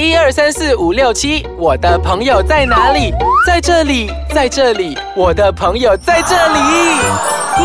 [0.00, 3.12] 一二三四五六七，我的朋友在哪里？
[3.46, 6.58] 在这里，在这里，我的朋友在这里。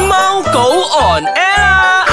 [0.09, 2.03] 猫狗 on air，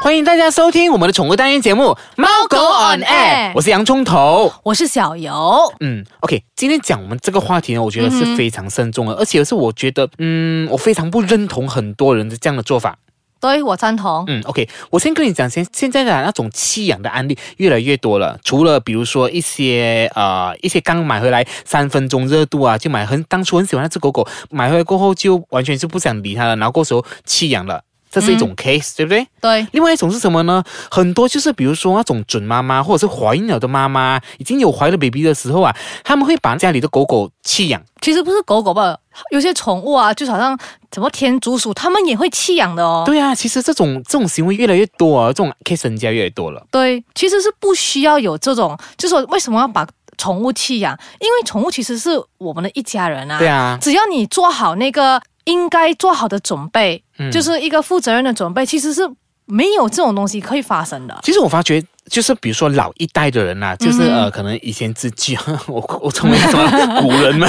[0.00, 5.74] 欢迎大家收听我们的宠物单元节目《猫狗 on air》，我是洋葱头，我是小游。
[5.80, 12.98] 嗯，OK，今天讲我们这个话题呢，我觉得是非常慎重的，而且是我觉得，嗯，我非常不认同很多人的这样的做法。
[13.44, 14.24] 所以，我赞同。
[14.26, 18.38] 嗯，OK，我先跟你讲，现现在的那种弃养的案例越来越多了。
[18.42, 27.82] 除了比如说一些呃一些刚买回来三分钟热度啊，就买很当初很喜欢那只狗狗，买回来过后就完全是不想理它了，然后过时候弃养了。
[28.14, 29.26] 这是一种 case，对不对？
[29.40, 29.66] 对。
[29.72, 30.62] 另外一种是什么呢？
[30.88, 37.82] 很多就是比如说那种准妈妈，或者是怀孕了的妈妈，已经有怀了 baby 的时候啊，他们会把家里的狗狗弃养。
[38.00, 38.96] 其实不是狗狗吧，
[39.32, 40.56] 有些宠物啊，就好像
[40.94, 43.02] 什么天竺鼠，他们也会弃养的哦。
[43.04, 46.64] 对啊，其实这种这种行为越来越多啊，这种 case 人家越来越多了。
[46.70, 49.84] 对，其实是不需要有这种，就说为什么要把
[50.16, 50.96] 宠物弃养？
[51.18, 53.38] 因为宠物其实是我们的一家人啊。
[53.38, 53.76] 对啊。
[53.82, 55.20] 只要你做好那个。
[55.44, 59.02] 应该做好的准备，就是一个负责任的准备，其实是
[59.46, 61.18] 没有这种东西可以发生的。
[61.22, 65.36] 其实我发觉，就是比如说老一代的人呐，就是呃，可能以前自己，
[65.68, 67.46] 我我成为什么古人嘛，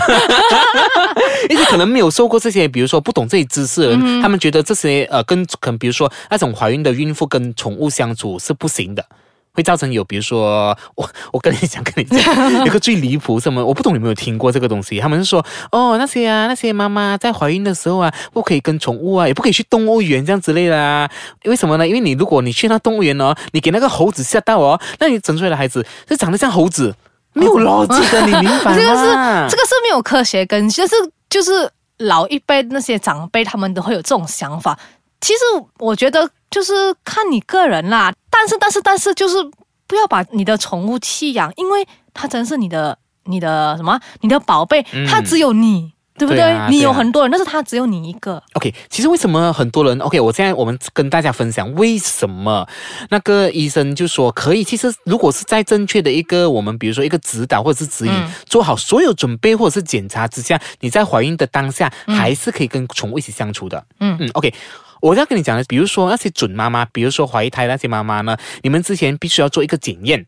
[1.50, 9.06] 因为可能没有受过这些，比如说不懂这些知识的人，他们觉得这些呃，跟可能比如说那种怀孕的孕妇跟宠物相处是不行的。
[9.56, 15.00] 会造成有，比如说我我跟你讲，跟你讲， 有个最离谱什么，我不懂你有没有听过这个东西？
[15.00, 21.10] 他们是说，哦，那些啊，那些妈妈在怀孕的时候啊，不可以跟宠物啊，也不可以去动物园这样之类的啊。
[21.46, 21.88] 为什么呢？
[21.88, 26.94] 因为你如果你去那动物园哦，你给那个猴子吓到哦，那你整出来的孩子就长得像猴子，
[27.34, 28.76] 没有逻辑的，你明白吗？
[28.76, 29.06] 这个是
[29.50, 30.96] 这个是没有科学根据，就是
[31.30, 34.78] 就是老一辈那些长辈他们都会有这种想法。
[35.26, 35.40] 其实
[35.80, 36.72] 我觉得就是
[37.04, 39.38] 看你个人啦，但是但是但是就是
[39.88, 46.56] 不要把你的宠物弃养，因为它真是你的你的什么你的宝贝，它只有你，对不对？
[46.70, 48.40] 你有很多人，但是它只有你一个。
[48.54, 50.20] OK，其实为什么很多人 OK？
[50.20, 52.68] 我现在我们跟大家分享为什么
[53.10, 54.64] 那个医生就说可以。
[54.64, 58.14] 其实如果是在正确的一个我们比如说一个指导或者是指引，
[58.46, 63.84] 做好所有准备或者是检查之下，你在怀孕的当下还是可以跟宠物一起相处的。
[64.00, 64.54] 嗯嗯，OK。
[65.06, 70.26] 我要跟你讲的，比如说那些准妈妈，比如说怀胎那些妈妈呢，你们之前必须要做一个检验，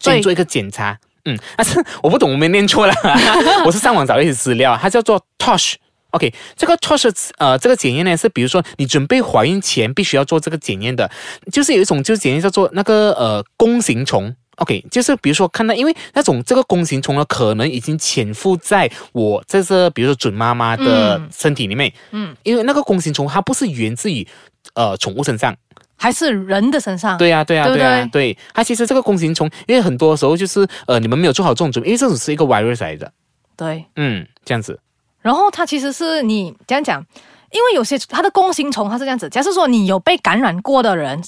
[0.00, 0.98] 先做一个检查。
[1.24, 2.92] 嗯，但是 我不懂，我没念错了，
[3.64, 5.76] 我是上网找一些资料，它叫做 Tosh。
[6.10, 11.10] OK，这个 Tosh 呃，这个检验呢是，比如说你准备怀孕前必须要做这个检验的，
[11.50, 14.36] 就是有一种就是检验叫做那个呃弓形虫。
[14.56, 21.90] OK，就是比如说看到，因为那种这个弓形虫呢，可能已经潜伏在我这个，比如说准妈妈的身体里面。
[22.10, 24.26] 嗯，因为那个弓形虫它不是源自于
[24.74, 25.56] 呃宠物身上，
[25.96, 27.16] 还是人的身上。
[27.16, 28.36] 对呀，对呀，对呀，对。
[28.52, 33.10] 它其实这个弓形虫，因为很多时候就是呃你们没有做好这种准备，因为这种是一个 virus 来的。
[33.56, 34.78] 对，嗯，这样子。
[35.22, 37.04] 然后它其实是你这样讲，
[37.50, 39.30] 因为有些它的弓形虫它是这样子。
[39.30, 41.22] 假设说你有被感染过的人，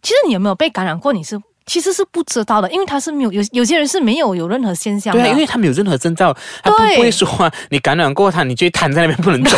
[0.00, 1.38] 其实你有没有被感染过，你是。
[1.70, 7.28] 其实是不知道的，因为他是没有有有些人是没有有任何现象的，对，因为他没有任何征兆，他不会说
[7.68, 9.56] 你感染过他，你就瘫在那边不能走，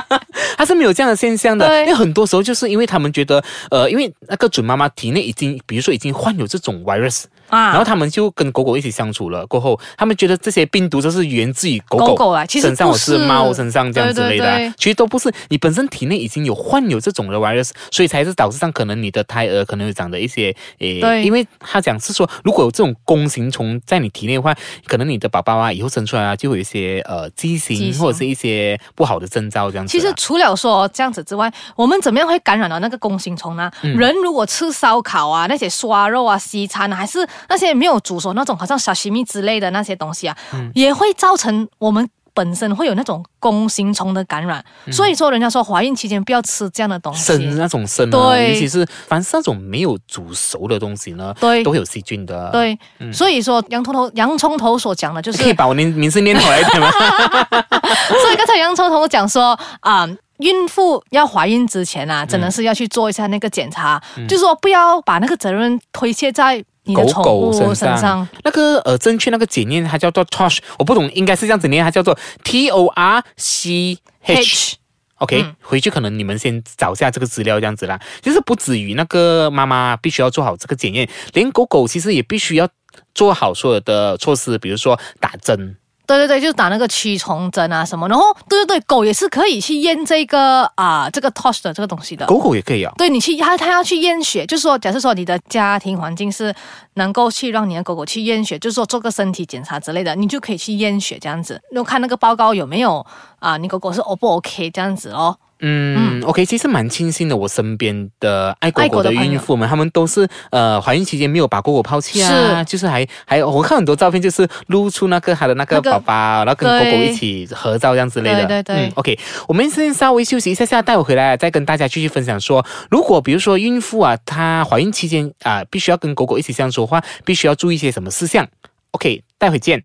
[0.58, 1.66] 他是没有这样的现象的。
[1.80, 7.24] 因为很多时候就是因为他们觉得，呃，因为那个准妈妈体内已经，比如说已经患有这种 virus。
[7.48, 15.32] 啊，然后他们就跟狗狗一起相处了，过后他们觉得这些病毒都是源自于狗狗啊，其实身上，我是猫身上这样之类的，其实都不是。
[15.48, 24.54] 你本身体内已经有患有这种的 virus，所以才是导致上可能你的胎儿可能有长的一些诶，因为他讲是说，如果有这种弓形虫在你体内的话，
[24.86, 29.90] 可能你的宝宝啊以后生出来啊就会有一些呃畸形或者是一些不好的征兆这样子。
[29.90, 33.70] 其实除了说这样子之外，我们怎么样会感染到那个弓形虫呢？
[33.82, 40.36] 人如果吃烧烤啊，那些刷肉啊、西餐啊，还是那些没有煮熟那种，好像小西米之类的那些东西啊，
[40.74, 44.64] 也会造成我们本身会有那种弓形虫的感染。
[44.90, 52.50] 所以说，人家说怀孕期间不要吃这样的东西，生那种生，对，尤其是凡是那种没有煮熟的东西呢，对，都会有细菌的。
[52.50, 52.78] 对，
[53.12, 56.90] 所以说洋葱头洋葱头所讲的就是可以把我名名字念出来一点吗？
[58.22, 60.08] 所以刚才洋葱头讲说啊。
[60.38, 68.26] 孕妇要怀孕之前啊，真的是要去做一下那个检查，就是说不要把那个责任推卸在你的宠物身上。
[68.42, 74.76] 那个呃，正确那个检验它叫做 Tosh，我不懂，应该是这样子念，它叫做 T O R C H。
[75.18, 77.98] OK，回去可能你们先找下这个资料，这样子啦。
[78.20, 82.68] 就是不止于那个妈妈必须要做好这个检验，连狗狗其实也必须要
[83.14, 85.76] 做好所有的措施，比如说打针。
[86.06, 92.26] 对对对，就是打那个驱虫针啊什么，然后对对对，狗也是可以去验这个啊、这个 TOS 的这个东西的。
[92.26, 92.92] 狗狗也可以啊。
[92.98, 96.54] 对你去，它它要去验血，就是说，假设说你的家庭环境是
[96.94, 103.04] 能够去让你的狗狗去验血，就是说做个身体检查之类的，你就可以去验血这样子，然后看那个报告有没有
[103.44, 105.36] 啊，你狗狗是 O 不 OK 这样子哦。
[105.60, 107.36] 嗯，OK，其实蛮庆幸的。
[107.36, 116.12] 我身边的爱狗狗的孕妇们，她们都是呃怀孕期间没有把狗狗抛弃啊，是就是还还我看很多照片，就是露出那个她的那个那个宝宝，
[116.44, 118.46] 然后跟狗狗一起合照这样之类的。
[118.46, 128.46] 对对对嗯，OK，我们先稍微休息一下下，待会回来再跟大家继续分享说，如果比如说孕妇啊，她怀孕期间啊、必须要跟狗狗一起相处的话，必须要注意一些什么事项
[128.90, 129.84] ？OK，待会见。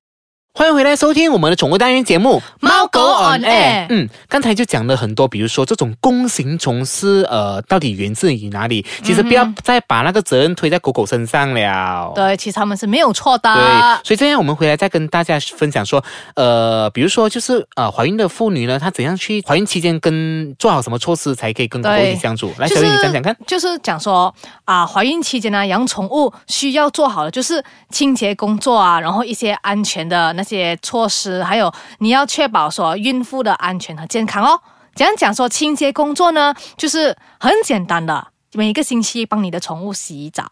[0.52, 8.84] 欢迎回来收听我们的宠物单元节目《猫狗 on air 嗯，刚才就讲了很多，比如说这种弓形虫是呃到底源自于哪里？
[9.04, 12.12] 其实不要再把那个责任推在狗狗身上了。
[12.16, 13.54] 对，其实他们是没有错的。
[13.54, 13.64] 对，
[14.04, 16.04] 所以这样我们回来再跟大家分享说，
[16.36, 22.52] 呃，比如说就是呃，怀孕的妇女呢，她怎样去怀孕期间跟做好什么措施才可以跟狗狗一起相处？
[22.58, 23.38] 来，就是小雨你讲讲看。
[23.48, 24.34] 就是讲说
[24.66, 34.60] 啊，怀孕期间呢，养宠物需要做好的就是清洁工作啊，然后一些安全的那些措施，还有你要确保说孕妇的安全和健康哦。
[34.96, 36.54] 怎样讲说清洁工作呢？
[36.76, 40.46] 就是很简单的，每一个星期帮你的宠物洗澡。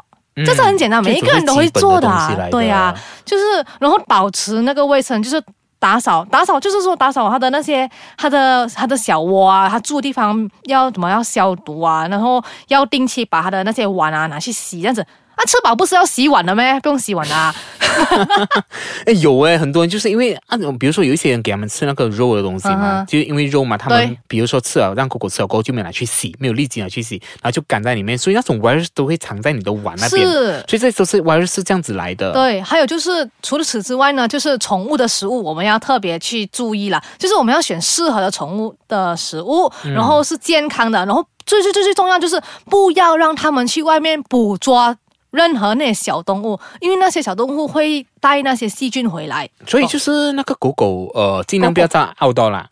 [0.46, 2.08] 这是很简单，嗯每一个人都会做的、
[2.52, 2.96] 对呀、
[3.26, 3.44] 就是
[3.80, 5.44] 然后保持那个卫生，就是
[5.80, 15.06] 打扫，打扫就是说打扫它的那些它的它的小窝啊，它住的地方要怎么要消毒啊，然后要定期把它的那些碗啊拿去洗，这样子。
[15.38, 16.80] 啊，吃饱不是要洗碗的咩？
[16.82, 17.54] 不用洗碗的啊。
[19.06, 32.34] 哎，有哎，很多人就是因为啊，比如说有一些人给他们吃那个肉的东西嘛，就是因为肉嘛，他们比如说吃了让狗狗吃了过后就没有拿去洗，没有立即拿去洗，然后就赶在里面，所以那种 virus 都会藏在你的碗那边，是，所以这都是 virus 是这样子来的。
[32.34, 44.96] 对，还有就是除了此之外呢，就是宠物的食物我们要特别去注意了，就是我们要选适合的宠物的食物，然后是健康的，然后最最最最重要就是不要让他们去外面捕捉。
[45.38, 52.68] 任何那些小动物，因为那些小动物会带那些细菌回来，所以就是那个狗狗，呃，尽量不要在澳到啦。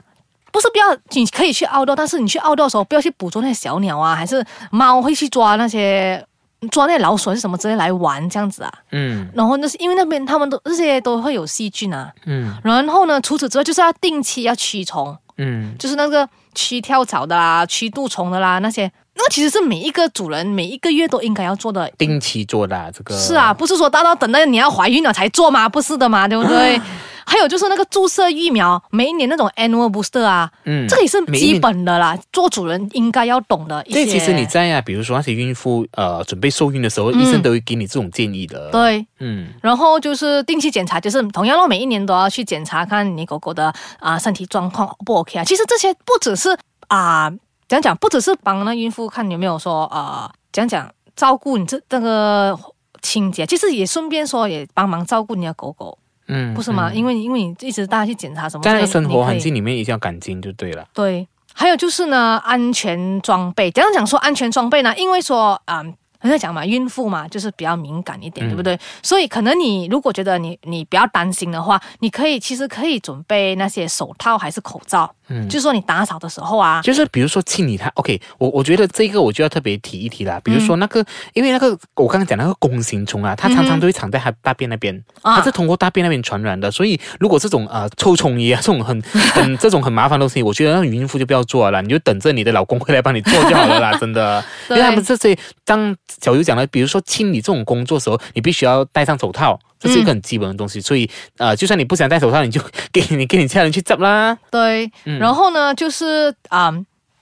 [0.51, 6.25] 不是不要，你可以去澳洲，但是你去澳洲的时候不要去捕捉那些小鸟啊，还是猫会去抓那些
[6.71, 8.73] 抓那些老鼠还是什么之类来玩这样子啊。
[8.91, 9.29] 嗯。
[9.35, 12.55] 然后那是因为那边他们都这些都会有细菌啊，嗯。
[12.63, 21.89] 然后呢，除此之外就是要定期要驱虫，嗯，就是那个驱跳蚤的啦、驱蠹虫的啦那些，那其实是每一个主人每一个月都应该要做的。
[21.97, 25.67] 定期做的、啊、这个是啊，，不是说到到等到你要怀孕了才做吗？
[25.69, 26.79] 不是的嘛， 对不对？
[27.27, 34.05] 还有就是那个注射疫苗，每一年那种 annual booster 啊，嗯这个也是基本的啦，做主人应该要懂的一些。
[34.05, 45.43] 对，其实你在啊，比如说那些孕妇呃准备受孕的时候，医生都会给你这种建议的。，嗯对，嗯然后就是定期检查，就是同样咯，每一年都要去检查看你狗狗的啊、身体状况不 OK 啊。
[45.43, 46.55] 其实这些不只是
[46.89, 47.31] 啊，
[47.67, 52.57] 讲讲，不只是帮那孕妇看有没有说啊，讲讲照顾你这这个
[53.01, 55.97] 清洁，其实也顺便说也帮忙照顾你的狗狗，
[56.27, 56.89] 嗯，不是吗？
[56.91, 60.85] 嗯因为因为你一直带它去检查什么在那个生活环境里面一定要干净就对了。
[60.93, 63.71] 对，还有就是呢，安全装备。
[63.71, 64.95] 怎样讲说安全装备呢？
[64.97, 65.83] 因为说啊。
[66.21, 68.79] 人家讲嘛，孕妇嘛，就是比较敏感一点，嗯对不对？
[69.03, 80.39] 所以可能你如果觉得你你比较担心的话，你可以其实可以准备那些手套还是口罩，嗯就是说你打扫的时候啊，就是比如说清理它，OK，我我觉得这个我就要特别提一提啦。
[80.43, 86.69] 比如嗯说那个，因为那个我刚刚讲那个弓形虫啊，它常常都会藏在它大便那边，啊它是通过大便那边传染的。
[86.69, 89.01] 所以如果这种呃臭虫仪啊，这种很
[89.33, 94.43] 很这种很麻烦的东西，我觉得那孕妇就不要做了，你就等着你的老公回来帮你做就好了啦， 真的。
[94.69, 100.81] 因为他们这些，当小优讲的，比如说清理这种工作的时候，你必须要戴上手套，这是一个很基本的东西。
[100.81, 102.61] 所以呃，就算你不想戴手套，你就
[102.91, 104.37] 给你给你家人去摘啦。
[104.49, 106.73] 对，嗯然后呢，就是啊、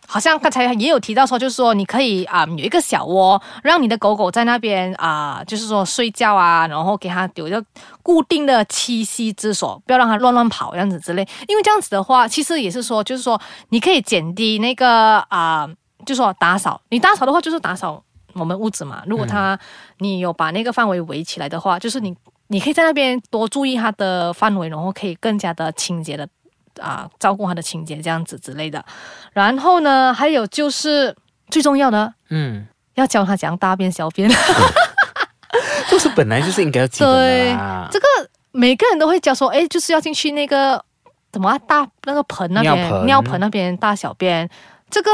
[0.08, 7.64] 好像刚才也有提到说，就是说你可以啊、有一个小窝，让你的狗狗在那边啊、就是说睡觉啊，然后给它有一个
[8.02, 11.28] 固定的栖息之所，不要让它乱乱跑这样子之类。
[11.48, 13.40] 因为这样子的话，其实也是说，就是说
[13.70, 15.68] 你可以减低那个啊、
[16.06, 18.04] 就是说打扫，你打扫的话就是打扫
[18.34, 19.04] 我们屋子嘛。
[19.08, 19.58] 如果它、
[20.00, 22.14] 你有把那个范围围起来的话，就是你
[22.54, 26.28] 你可以在那边多注意它的范围，然后可以更加的清洁的
[26.80, 28.86] 啊、照顾它的清洁这样子之类的。
[29.32, 31.16] 然后呢，还有就是
[31.50, 34.30] 最重要的，嗯，要教它怎样大便小便。
[35.90, 37.90] 就是本来就是应该要基本的啦。
[37.92, 38.06] 这个
[38.52, 40.84] 每个人都会教说，哎，就是要进去那个
[41.32, 44.48] 怎么啊大那个盆那边尿盆那边大小便。
[44.92, 45.10] 这个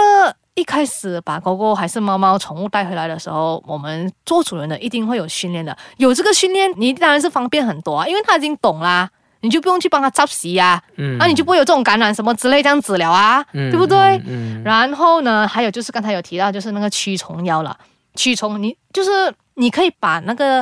[0.56, 5.76] 一开始把狗狗还是猫猫宠物带回来的时候，我们做主人的一定会有训练的。
[5.98, 9.10] 有这个训练，你当然是方便很多啊，因为它已经懂啦。
[9.42, 13.98] 你就不用去帮它 zap 洗呀，嗯那、你就不会有这种感染什么之类这样子了啊，嗯对不对？
[14.28, 17.78] 嗯然后呢，还有就是刚才有提到，就是那个驱虫药了。
[18.16, 20.62] 驱虫，你就是你可以把那个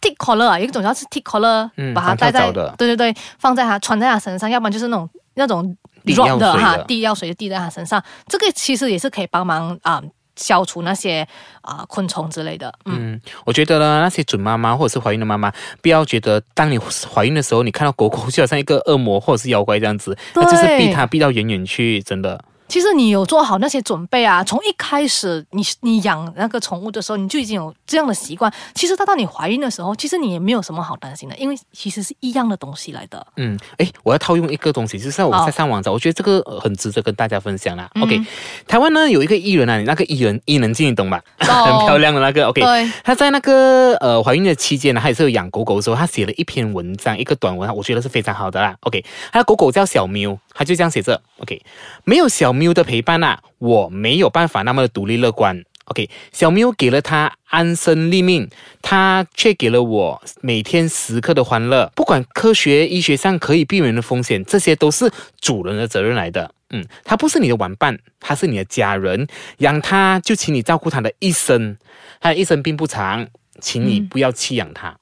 [0.00, 10.02] tick collar，一种叫是 tick collar，、嗯把它戴在对对对，放在它穿在它身上，要不然就是那种那种滴 drop 药的哈滴药水就滴在它身上，这个其实也是可以帮忙啊、
[10.36, 11.26] 消除那些
[11.60, 12.72] 啊、昆虫之类的。
[12.84, 22.42] 嗯，嗯，我觉得呢，那些准妈妈或者是怀孕的妈妈，不要觉得当你怀孕的时候，你看到狗狗就好像一个恶魔或者是妖怪这样子，那就是避它避到远远去，真的。
[22.68, 28.52] 其实你有做好那些准备啊，从一开始你你养那个宠物的时候，你就已经有这样的习惯。
[28.74, 33.24] 其实到到你怀孕的时候，其实你也没有什么好担心的，因为其实是一样的东西来的。
[33.36, 37.88] 嗯，哎，我要套用一个东西，就是我好在上网找，我觉得这个呃很值得跟大家分享啦。
[37.94, 38.20] 嗯 OK，
[38.66, 41.22] 台湾呢有一个艺人啊，那个艺人伊能静，你懂吧？
[41.40, 42.46] 哦很漂亮的那个。
[42.46, 48.76] OK，对，她在那个呃怀孕的期间呢，她也是有养狗狗的时候，她写了一篇文章，一个短文，我觉得是非常好的啦。
[48.80, 51.60] OK，她的狗狗叫小喵，她就这样写着：OK，
[52.04, 55.62] 没有小喵的陪伴啊，我没有办法那么的独立乐观。
[55.84, 58.48] OK，小喵给了他安身立命，
[58.80, 61.92] 他却给了我每天时刻的欢乐。
[61.94, 66.50] 不管科学医学上可以避免的风险，这些都是主人的责任来的。
[66.70, 69.28] 嗯，他不是你的玩伴，他是你的家人。
[69.58, 71.76] 养他就请你照顾他的一生，
[72.18, 73.28] 他的一生并不长，
[73.60, 74.96] 请你嗯不要弃养它。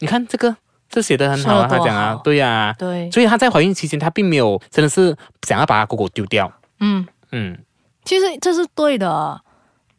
[0.00, 0.56] 你看这个，
[0.90, 5.16] 这写的很好啊，他讲啊，对呀、对，所以他在怀孕期间，他并没有真的是
[5.46, 6.52] 想要把狗狗丢掉。
[6.80, 7.56] 嗯，嗯。
[8.04, 9.40] 其实这是对的，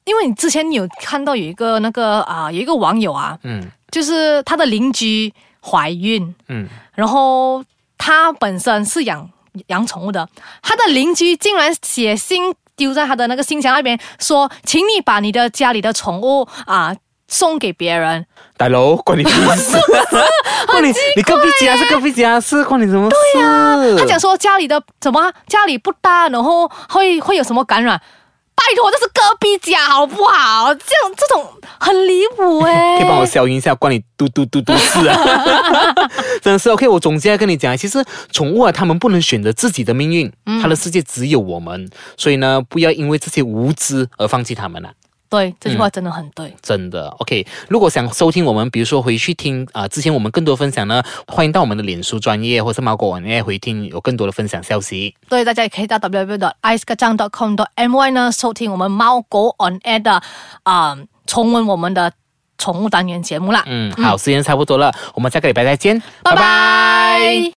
[0.03, 3.63] 因为你之前你有看到有一个那个啊、有一个网友啊，嗯。
[3.89, 7.61] 就是他的邻居怀孕，嗯，然后
[7.97, 9.29] 他本身是养
[9.67, 10.27] 养宠物的，
[10.61, 16.95] 他的邻居竟然写信丢在他的那个信箱那边，说，请你把你的家里的宠物啊、
[17.31, 18.23] 送给别人。
[18.57, 19.75] 大佬关你屁事？
[20.67, 23.15] 关你 你隔壁家是隔壁家是，关你什么事？
[23.33, 27.99] 对呀、他讲说家里的怎么啊家里不大，然后会会有什么感染？
[28.53, 30.71] 拜托，这是隔壁家好不好？
[30.75, 31.43] 这样这种
[31.79, 35.17] 很离谱哎、 可以帮我消音一下，关你嘟嘟嘟嘟事啊！
[36.43, 36.87] 真的是 OK。
[36.87, 44.91] 我总结来跟你讲，其实宠物啊，它们不能选择自己的命运，它的世界只有我们，所以呢，不要因为这些无知而放弃它们啊。
[45.31, 46.53] 对，这句话真的很对。
[46.61, 47.47] 真的 OK。
[47.69, 55.15] 如果想收听我们，比如说回去听啊、之前我们更多分享呢，欢迎到我们的脸书专业或是猫狗网页回听，有更多的分享消息。
[55.29, 60.21] 对，大家也可以到 www.icekacang.com.my 呢收听我们猫狗 on air 的
[60.63, 62.11] 啊、重温我们的
[62.57, 63.63] 宠物单元节目啦。
[63.67, 67.49] 嗯，好，时间差不多了，我们下个礼拜再见，拜拜